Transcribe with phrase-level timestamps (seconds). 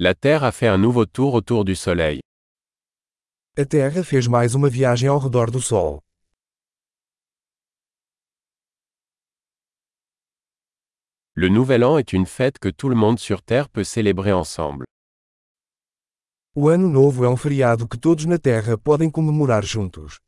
[0.00, 2.20] La Terre a fait un nouveau tour autour du Soleil.
[3.56, 5.98] A Terra fez mais uma viagem ao redor do Sol.
[11.34, 14.84] Le Nouvel An est une fête que tout le monde sur Terre peut célébrer ensemble.
[16.54, 20.20] O Ano Novo é um feriado que todos na Terra podem comemorar juntos.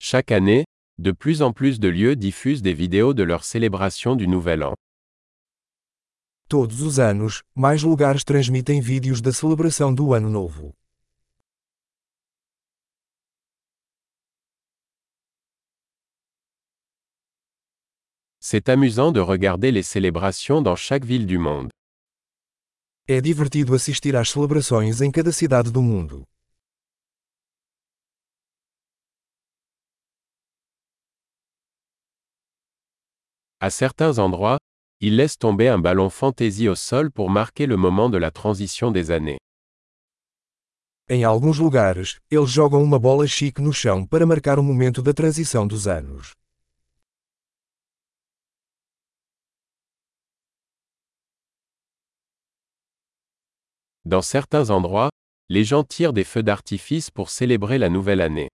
[0.00, 0.64] Chaque année,
[1.00, 4.74] de plus en plus de lieux diffusent des vidéos de leur célébration du Nouvel An.
[6.46, 10.74] Todos os anos, mais lugares transmitem vídeos da celebração do Ano Novo.
[18.38, 21.70] C'est amusant de regarder les célébrations dans chaque ville du monde.
[23.08, 26.29] É divertido assistir às celebrações em cada cidade do mundo.
[33.62, 34.58] À certains endroits,
[35.00, 38.90] ils laissent tomber un ballon fantaisie au sol pour marquer le moment de la transition
[38.90, 39.38] des années.
[41.10, 45.12] Em alguns lugares, eles jogam uma bola chique no chão para marcar o momento da
[45.12, 46.32] transição dos anos.
[54.06, 55.10] Dans certains endroits,
[55.50, 58.48] les gens tirent des feux d'artifice pour célébrer la nouvelle année.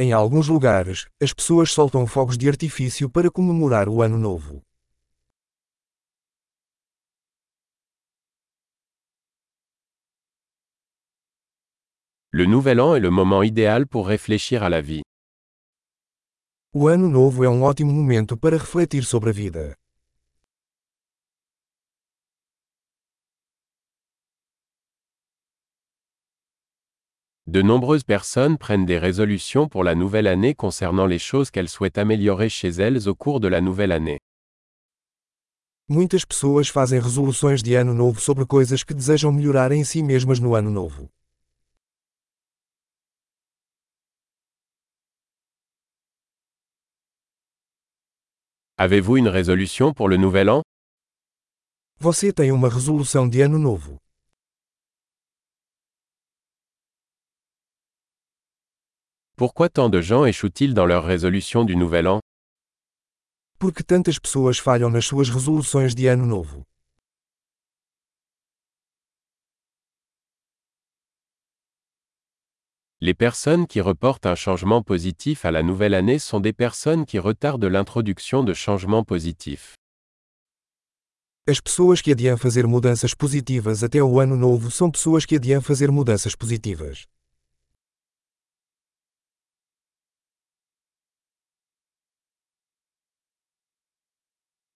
[0.00, 4.62] Em alguns lugares, as pessoas soltam fogos de artifício para comemorar o Ano Novo.
[12.32, 15.02] Le Nouvel An est le moment idéal pour réfléchir à la vie.
[16.72, 19.76] O Ano Novo é um ótimo momento para refletir sobre a vida.
[27.50, 31.96] De nombreuses personnes prennent des résolutions pour la nouvelle année concernant les choses qu'elles souhaitent
[31.96, 34.18] améliorer chez elles au cours de la nouvelle année.
[35.88, 40.40] Muitas pessoas fazem resoluções de ano novo sobre coisas que desejam melhorar em si mesmas
[40.40, 41.08] no ano novo.
[48.76, 50.60] Avez-vous une résolution pour le nouvel an?
[51.98, 53.96] Você tem uma resolução de ano novo.
[59.38, 62.18] Pourquoi tant de gens échouent-ils dans leur résolution du nouvel an?
[63.60, 66.64] Por que tantas pessoas falham nas suas resoluções de ano novo?
[73.00, 77.20] Les personnes qui reportent un changement positif à la nouvelle année sont des personnes qui
[77.20, 79.76] retardent l'introduction de changements positifs.
[81.48, 85.62] As pessoas que adiam fazer mudanças positivas até o ano novo são pessoas que adiam
[85.62, 87.06] fazer mudanças positivas.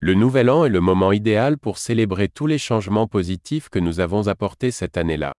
[0.04, 4.00] Le Nouvel An est le moment idéal pour célébrer tous les changements positifs que nous
[4.00, 5.32] avons apportés cette année-là.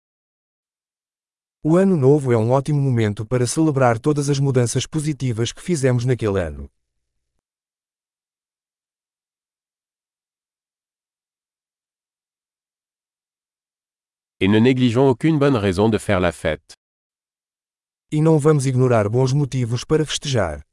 [1.65, 6.05] O Ano Novo é um ótimo momento para celebrar todas as mudanças positivas que fizemos
[6.05, 6.69] naquele ano.
[14.39, 16.71] Et ne négligeons aucune bonne raison de faire la fête.
[18.09, 20.63] E não vamos ignorar bons motivos para festejar.